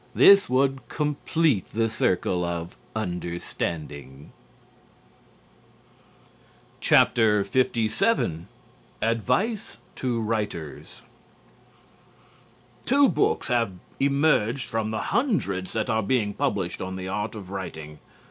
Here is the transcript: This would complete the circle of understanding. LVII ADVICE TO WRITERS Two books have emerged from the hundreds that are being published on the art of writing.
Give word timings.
This 0.15 0.49
would 0.49 0.89
complete 0.89 1.67
the 1.67 1.87
circle 1.87 2.43
of 2.43 2.75
understanding. 2.95 4.31
LVII 6.81 8.45
ADVICE 9.03 9.77
TO 9.95 10.19
WRITERS 10.19 11.01
Two 12.83 13.09
books 13.09 13.47
have 13.49 13.73
emerged 13.99 14.65
from 14.67 14.89
the 14.89 14.97
hundreds 15.13 15.71
that 15.73 15.89
are 15.91 16.01
being 16.01 16.33
published 16.33 16.81
on 16.81 16.95
the 16.95 17.07
art 17.07 17.35
of 17.35 17.51
writing. 17.51 17.99